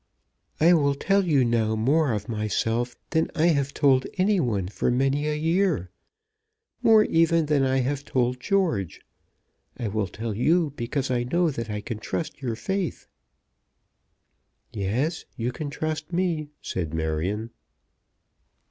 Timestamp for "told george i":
8.03-9.89